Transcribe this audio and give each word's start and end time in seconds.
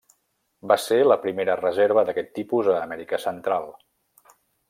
Va 0.69 0.77
ser 0.83 0.95
la 1.09 1.17
primera 1.25 1.57
reserva 1.59 2.05
d'aquest 2.09 2.33
tipus 2.39 2.71
a 2.77 2.81
Amèrica 2.87 3.23
Central. 3.27 3.71